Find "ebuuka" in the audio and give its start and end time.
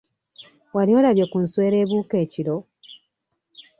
1.83-2.15